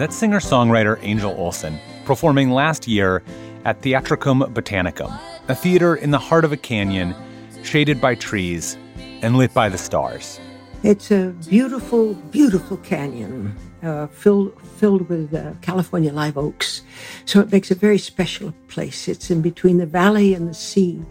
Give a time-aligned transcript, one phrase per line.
[0.00, 3.22] That's singer songwriter Angel Olsen performing last year
[3.66, 5.14] at Theatricum Botanicum,
[5.48, 7.14] a theater in the heart of a canyon,
[7.62, 8.78] shaded by trees
[9.20, 10.40] and lit by the stars.
[10.82, 16.82] It's a beautiful, beautiful canyon uh, filled filled with uh, California live oaks.
[17.24, 19.08] So it makes a very special place.
[19.08, 21.02] It's in between the valley and the sea.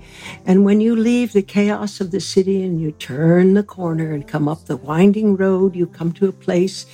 [0.45, 4.27] And when you leave the chaos of the city and you turn the corner and
[4.27, 6.85] come up the winding road, you come to a place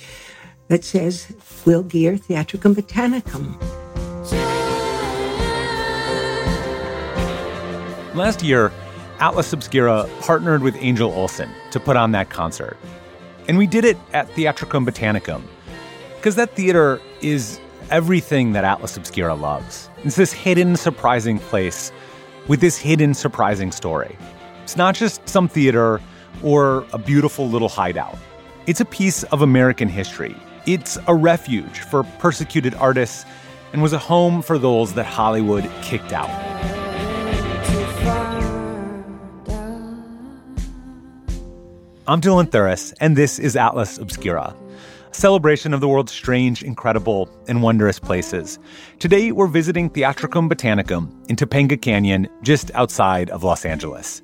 [0.68, 1.32] that says
[1.64, 3.56] Will Geer Theatricum Botanicum.
[8.14, 8.72] Last year,
[9.18, 12.76] Atlas Obscura partnered with Angel Olsen to put on that concert.
[13.48, 15.42] And we did it at Theatricum Botanicum,
[16.26, 19.88] because that theater is everything that Atlas Obscura loves.
[20.02, 21.92] It's this hidden, surprising place
[22.48, 24.18] with this hidden, surprising story.
[24.64, 26.00] It's not just some theater
[26.42, 28.18] or a beautiful little hideout,
[28.66, 30.34] it's a piece of American history.
[30.66, 33.24] It's a refuge for persecuted artists
[33.72, 36.28] and was a home for those that Hollywood kicked out.
[42.08, 44.56] I'm Dylan Thuras, and this is Atlas Obscura,
[45.16, 48.58] celebration of the world's strange, incredible, and wondrous places.
[48.98, 54.22] Today, we're visiting Theatricum Botanicum in Topanga Canyon, just outside of Los Angeles.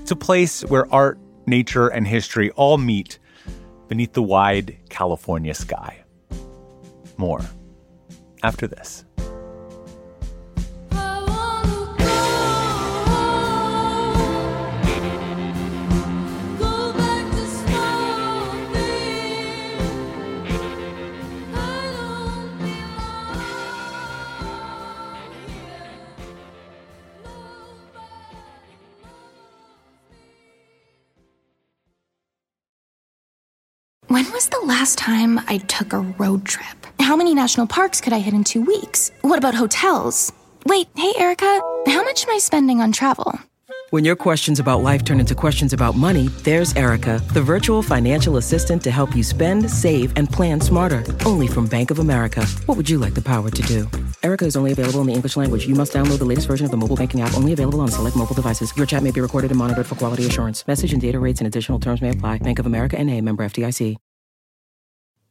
[0.00, 3.18] It's a place where art, nature, and history all meet
[3.88, 6.02] beneath the wide California sky.
[7.18, 7.42] More
[8.42, 9.04] after this.
[34.72, 36.86] Last time I took a road trip?
[36.98, 39.10] How many national parks could I hit in two weeks?
[39.20, 40.32] What about hotels?
[40.64, 43.38] Wait, hey, Erica, how much am I spending on travel?
[43.90, 48.38] When your questions about life turn into questions about money, there's Erica, the virtual financial
[48.38, 51.04] assistant to help you spend, save, and plan smarter.
[51.26, 52.42] Only from Bank of America.
[52.64, 53.80] What would you like the power to do?
[54.22, 55.66] Erica is only available in the English language.
[55.66, 58.16] You must download the latest version of the mobile banking app, only available on select
[58.16, 58.74] mobile devices.
[58.74, 60.66] Your chat may be recorded and monitored for quality assurance.
[60.66, 62.38] Message and data rates and additional terms may apply.
[62.38, 63.98] Bank of America and a member FDIC.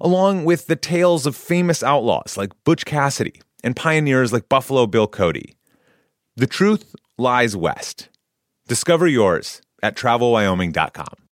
[0.00, 5.06] along with the tales of famous outlaws like Butch Cassidy and pioneers like Buffalo Bill
[5.06, 5.56] Cody.
[6.36, 8.08] The truth lies west.
[8.68, 11.26] Discover yours at travelwyoming.com.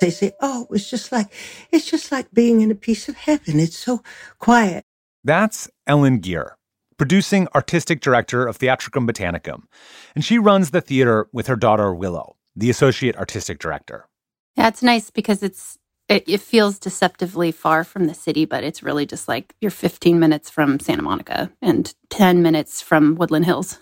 [0.00, 1.30] They say, oh, it was just like,
[1.70, 3.60] it's just like being in a piece of heaven.
[3.60, 4.02] It's so
[4.38, 4.84] quiet.
[5.22, 6.56] That's Ellen Geer,
[6.96, 9.64] producing artistic director of Theatricum Botanicum,
[10.14, 14.06] and she runs the theater with her daughter Willow, the associate artistic director.
[14.56, 15.78] Yeah, it's nice because it's
[16.08, 20.18] it, it feels deceptively far from the city, but it's really just like you're 15
[20.18, 23.78] minutes from Santa Monica and 10 minutes from Woodland Hills.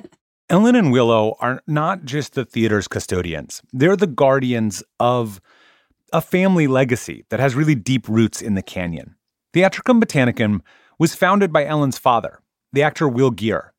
[0.48, 5.40] Ellen and Willow are not just the theater's custodians, they're the guardians of
[6.12, 9.16] a family legacy that has really deep roots in the canyon.
[9.52, 10.60] Theatricum Botanicum
[10.98, 12.40] was founded by Ellen's father,
[12.72, 13.72] the actor Will Geer.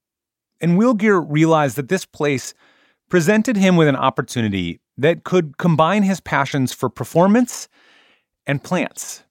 [0.59, 2.53] And Will Geer realized that this place
[3.13, 7.69] presented him with an opportunity that could combine his passions for performance
[8.47, 9.22] and plants.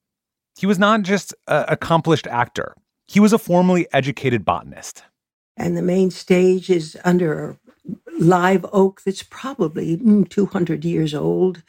[0.56, 2.76] He was not just an accomplished actor,
[3.08, 5.02] he was a formally educated botanist.
[5.56, 7.56] And the main stage is under
[8.22, 11.62] live oak that's probably mm, 200 years old.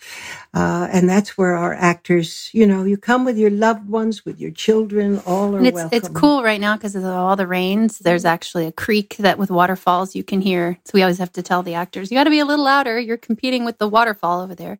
[0.53, 4.39] Uh, and that's where our actors, you know, you come with your loved ones, with
[4.39, 5.97] your children, all are and it's welcome.
[5.97, 7.99] it's cool right now because of all the rains.
[7.99, 10.79] There's actually a creek that with waterfalls you can hear.
[10.85, 12.99] So we always have to tell the actors, you got to be a little louder.
[12.99, 14.79] You're competing with the waterfall over there.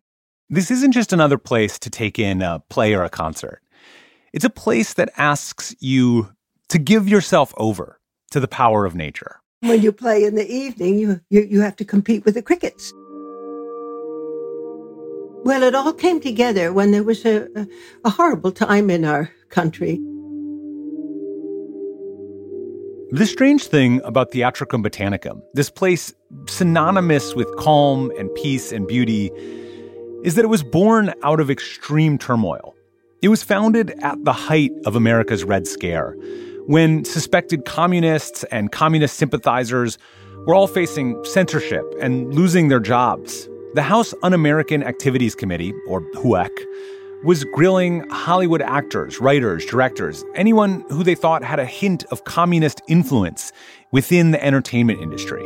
[0.50, 3.62] This isn't just another place to take in a play or a concert.
[4.32, 6.34] It's a place that asks you
[6.68, 8.00] to give yourself over
[8.30, 9.40] to the power of nature.
[9.64, 12.92] When you play in the evening, you, you, you have to compete with the crickets.
[15.46, 17.66] Well, it all came together when there was a, a,
[18.04, 19.98] a horrible time in our country.
[23.10, 26.12] The strange thing about Theatricum Botanicum, this place
[26.46, 29.30] synonymous with calm and peace and beauty,
[30.24, 32.74] is that it was born out of extreme turmoil.
[33.22, 36.14] It was founded at the height of America's Red Scare,
[36.66, 39.98] when suspected communists and communist sympathizers
[40.46, 43.48] were all facing censorship and losing their jobs.
[43.74, 46.50] The House Un American Activities Committee, or HUAC,
[47.24, 52.82] was grilling Hollywood actors, writers, directors, anyone who they thought had a hint of communist
[52.86, 53.50] influence
[53.92, 55.44] within the entertainment industry.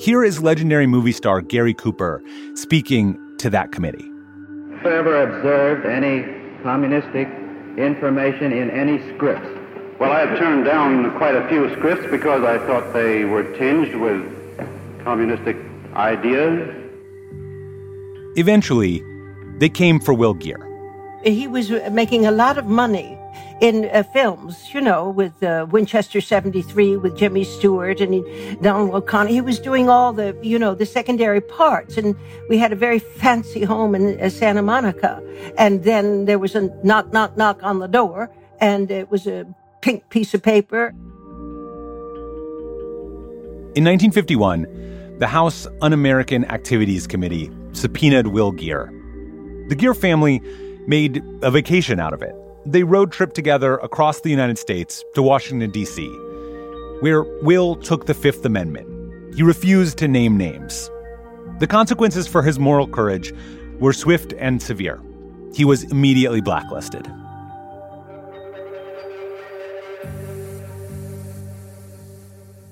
[0.00, 2.22] Here is legendary movie star Gary Cooper
[2.54, 4.08] speaking to that committee.
[4.82, 6.24] Have you ever observed any
[6.62, 7.28] communistic
[7.76, 9.48] information in any scripts?
[9.98, 13.94] Well, I have turned down quite a few scripts because I thought they were tinged
[13.94, 14.22] with
[15.04, 15.56] communistic
[15.94, 16.68] ideas.
[18.36, 19.02] Eventually,
[19.58, 20.58] they came for Will Geer.
[21.24, 23.16] He was making a lot of money
[23.60, 28.94] in uh, films, you know, with uh, Winchester 73, with Jimmy Stewart and he, Donald
[28.94, 29.30] O'Connor.
[29.30, 31.96] He was doing all the, you know, the secondary parts.
[31.96, 32.16] And
[32.48, 35.22] we had a very fancy home in uh, Santa Monica.
[35.56, 38.30] And then there was a knock, knock, knock on the door.
[38.60, 39.46] And it was a
[39.80, 40.94] pink piece of paper.
[43.74, 48.92] In 1951, the House Un American Activities Committee subpoenaed Will Geer.
[49.68, 50.42] The Geer family
[50.86, 52.34] made a vacation out of it.
[52.64, 56.06] They road trip together across the United States to Washington, D.C.,
[57.00, 59.34] where Will took the Fifth Amendment.
[59.34, 60.88] He refused to name names.
[61.58, 63.34] The consequences for his moral courage
[63.80, 65.00] were swift and severe.
[65.54, 67.10] He was immediately blacklisted.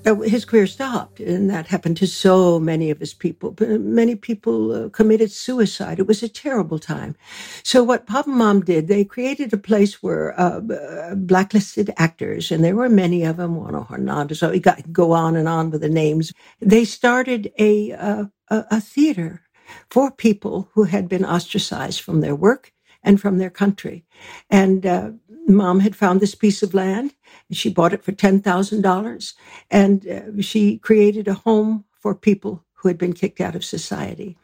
[0.05, 3.55] His career stopped, and that happened to so many of his people.
[3.61, 5.99] Uh, Many people uh, committed suicide.
[5.99, 7.15] It was a terrible time.
[7.63, 12.51] So, what Pop and Mom did, they created a place where uh, uh, blacklisted actors,
[12.51, 15.71] and there were many of them, Juan Hernandez, so you got go on and on
[15.71, 16.33] with the names.
[16.61, 19.43] They started a, uh, a, a theater
[19.91, 24.05] for people who had been ostracized from their work and from their country.
[24.49, 25.11] And uh,
[25.47, 27.13] mom had found this piece of land.
[27.49, 29.33] And she bought it for $10,000.
[29.69, 34.37] And uh, she created a home for people who had been kicked out of society.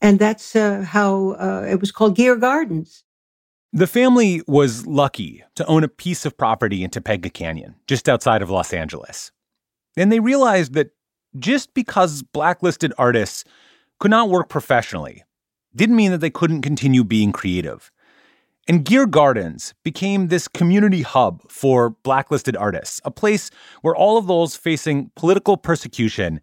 [0.00, 3.04] And that's uh, how uh, it was called Geer Gardens.
[3.72, 8.42] The family was lucky to own a piece of property in Topanga Canyon, just outside
[8.42, 9.32] of Los Angeles.
[9.96, 10.90] And they realized that
[11.38, 13.44] just because blacklisted artists
[13.98, 15.24] could not work professionally
[15.74, 17.90] didn't mean that they couldn't continue being creative.
[18.66, 23.50] And Geer Gardens became this community hub for blacklisted artists, a place
[23.82, 26.40] where all of those facing political persecution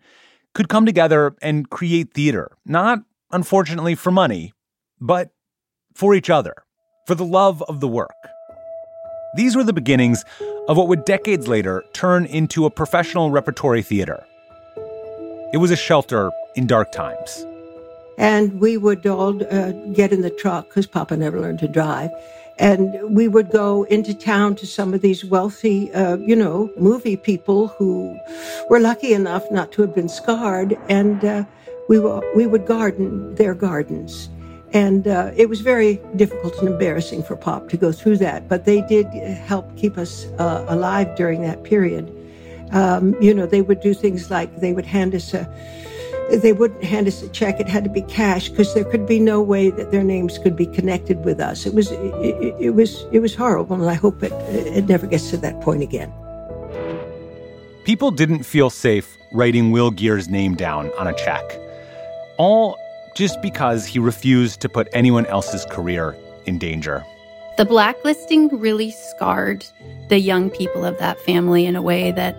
[0.53, 2.99] could come together and create theater, not
[3.31, 4.53] unfortunately for money,
[4.99, 5.31] but
[5.95, 6.53] for each other,
[7.07, 8.11] for the love of the work.
[9.35, 10.23] These were the beginnings
[10.67, 14.23] of what would decades later turn into a professional repertory theater.
[15.53, 17.45] It was a shelter in dark times.
[18.21, 22.11] And we would all uh, get in the truck because Papa never learned to drive.
[22.59, 27.17] And we would go into town to some of these wealthy, uh, you know, movie
[27.17, 28.15] people who
[28.69, 30.77] were lucky enough not to have been scarred.
[30.87, 31.45] And uh,
[31.89, 34.29] we, were, we would garden their gardens.
[34.71, 38.47] And uh, it was very difficult and embarrassing for Pop to go through that.
[38.47, 42.15] But they did help keep us uh, alive during that period.
[42.71, 45.49] Um, you know, they would do things like they would hand us a,
[46.37, 47.59] they wouldn't hand us a check.
[47.59, 50.55] It had to be cash because there could be no way that their names could
[50.55, 51.65] be connected with us.
[51.65, 55.07] It was, it, it, it was, it was horrible, and I hope it, it never
[55.07, 56.11] gets to that point again.
[57.83, 61.43] People didn't feel safe writing Will Geer's name down on a check,
[62.37, 62.77] all
[63.15, 67.03] just because he refused to put anyone else's career in danger.
[67.57, 69.65] The blacklisting really scarred
[70.09, 72.35] the young people of that family in a way that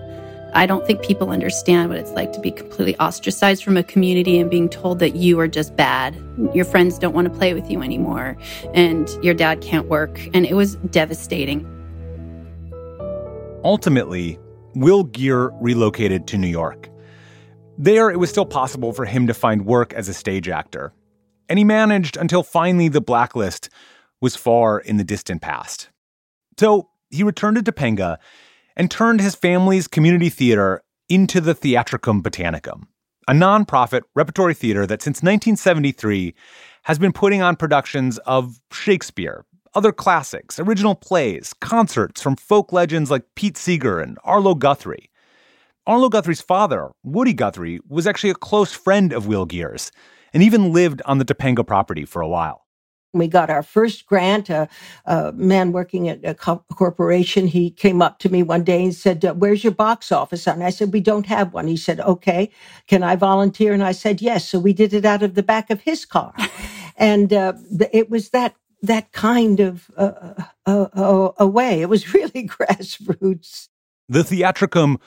[0.54, 4.38] I don't think people understand what it's like to be completely ostracized from a community
[4.38, 6.14] and being told that you are just bad.
[6.52, 8.37] Your friends don't want to play with you anymore,
[8.75, 10.21] and your dad can't work.
[10.35, 11.66] And it was devastating.
[13.64, 14.38] Ultimately,
[14.75, 16.90] Will Geer relocated to New York.
[17.78, 20.92] There, it was still possible for him to find work as a stage actor.
[21.49, 23.71] And he managed until finally the blacklist
[24.21, 25.88] was far in the distant past.
[26.59, 28.18] So he returned to Topanga
[28.76, 32.84] and turned his family's community theater into the Theatricum Botanicum,
[33.28, 36.34] a nonprofit repertory theater that since 1973
[36.84, 43.10] has been putting on productions of Shakespeare, other classics, original plays, concerts from folk legends
[43.10, 45.10] like Pete Seeger and Arlo Guthrie.
[45.86, 49.90] Arlo Guthrie's father, Woody Guthrie, was actually a close friend of Will Geer's
[50.32, 52.62] and even lived on the Topanga property for a while.
[53.12, 54.49] We got our first grant.
[54.49, 54.69] A,
[55.04, 58.95] a man working at a co- corporation, he came up to me one day and
[58.95, 60.47] said, uh, Where's your box office?
[60.47, 61.66] And I said, We don't have one.
[61.66, 62.50] He said, Okay,
[62.87, 63.73] can I volunteer?
[63.73, 64.49] And I said, Yes.
[64.49, 66.35] So we did it out of the back of his car.
[66.97, 70.35] and uh, th- it was that that kind of uh,
[70.66, 71.83] uh, uh, a way.
[71.83, 73.69] It was really grassroots.
[74.09, 74.99] The Theatricum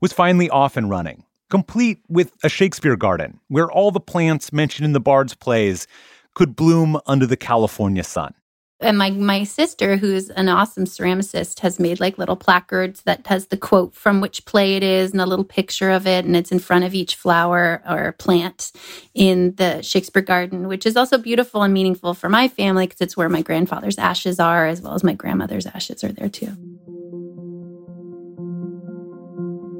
[0.00, 4.84] was finally off and running, complete with a Shakespeare garden where all the plants mentioned
[4.84, 5.86] in the Bard's plays
[6.34, 8.34] could bloom under the California sun.
[8.82, 13.46] And my my sister, who's an awesome ceramicist, has made like little placards that has
[13.46, 16.50] the quote from which play it is and a little picture of it, and it's
[16.50, 18.72] in front of each flower or plant
[19.14, 23.16] in the Shakespeare Garden, which is also beautiful and meaningful for my family because it's
[23.16, 26.56] where my grandfather's ashes are, as well as my grandmother's ashes are there too.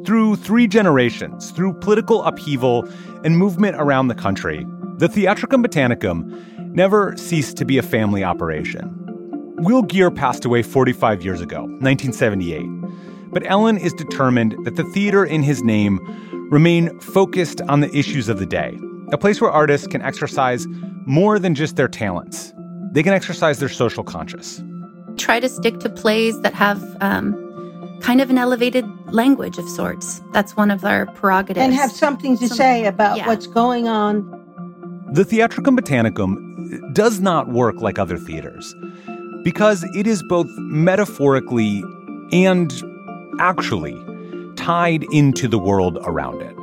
[0.07, 2.89] Through three generations, through political upheaval
[3.25, 4.65] and movement around the country,
[5.03, 8.89] the Theatricum Botanicum never ceased to be a family operation.
[9.57, 12.65] Will Geer passed away 45 years ago, 1978.
[13.33, 15.99] But Ellen is determined that the theater in his name
[16.53, 18.79] remain focused on the issues of the day,
[19.11, 20.69] a place where artists can exercise
[21.05, 22.53] more than just their talents.
[22.93, 24.63] They can exercise their social conscience.
[25.17, 30.23] Try to stick to plays that have um, kind of an elevated language of sorts.
[30.33, 31.65] That's one of our prerogatives.
[31.65, 33.27] And have something to Some- say about yeah.
[33.27, 34.42] what's going on.
[35.13, 38.75] The Theatricum Botanicum does not work like other theaters
[39.45, 41.85] because it is both metaphorically
[42.33, 42.73] and
[43.39, 43.95] actually
[44.57, 46.57] tied into the world around it.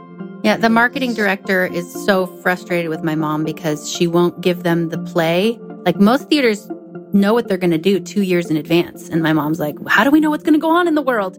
[0.43, 4.89] Yeah, the marketing director is so frustrated with my mom because she won't give them
[4.89, 5.59] the play.
[5.85, 6.67] Like most theaters
[7.13, 9.09] know what they're going to do two years in advance.
[9.09, 11.03] And my mom's like, how do we know what's going to go on in the
[11.03, 11.37] world?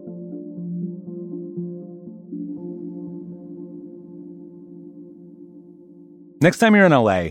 [6.41, 7.29] Next time you're in LA,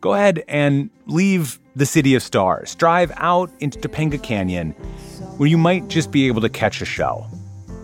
[0.00, 2.74] go ahead and leave the City of Stars.
[2.74, 4.72] Drive out into Topanga Canyon,
[5.36, 7.24] where you might just be able to catch a show.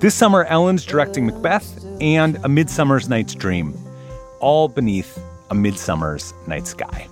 [0.01, 3.73] This summer, Ellen's directing Macbeth and A Midsummer's Night's Dream,
[4.41, 5.17] all beneath
[5.51, 7.07] a midsummer's night sky.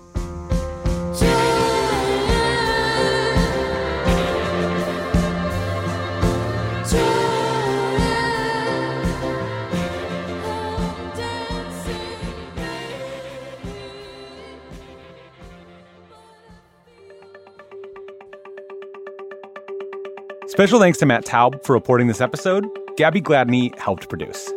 [20.50, 22.66] Special thanks to Matt Taub for reporting this episode.
[22.97, 24.52] Gabby Gladney helped produce.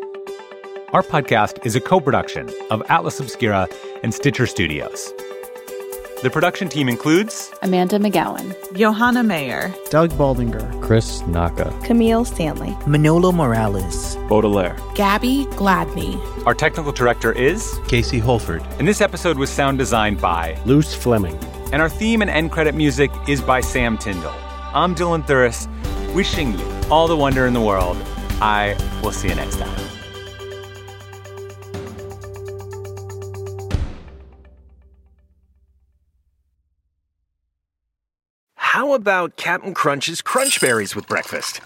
[0.91, 3.67] Our podcast is a co production of Atlas Obscura
[4.01, 5.13] and Stitcher Studios.
[6.23, 13.31] The production team includes Amanda McGowan, Johanna Mayer, Doug Baldinger, Chris Naka, Camille Stanley, Manolo
[13.31, 19.77] Morales, Baudelaire, Gabby Gladney, our technical director is Casey Holford, and this episode was sound
[19.77, 21.37] designed by Luz Fleming.
[21.71, 24.33] And our theme and end credit music is by Sam Tyndall.
[24.73, 25.67] I'm Dylan Thuras,
[26.13, 27.97] wishing you all the wonder in the world.
[28.41, 29.89] I will see you next time.
[38.55, 41.57] How about Captain Crunch's Crunch Berries with breakfast?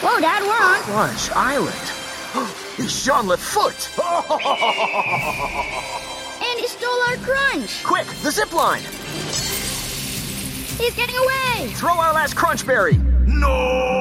[0.00, 0.80] Whoa, Dad, we're on.
[0.82, 1.74] Crunch Island.
[2.78, 3.88] it's Jean LaFoote.
[6.40, 7.82] And he stole our crunch.
[7.82, 8.82] Quick, the zip line.
[10.78, 11.72] He's getting away.
[11.74, 12.96] Throw our last Crunch Berry.
[13.26, 13.98] No!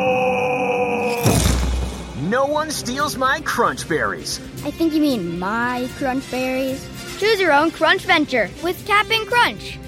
[2.22, 4.39] No one steals my Crunch Berries.
[4.63, 6.88] I think you mean my crunch berries.
[7.17, 9.79] Choose your own crunch venture with Captain Crunch.